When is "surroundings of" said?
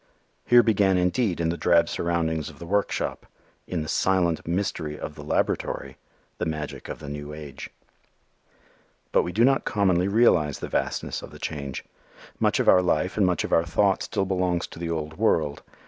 1.87-2.57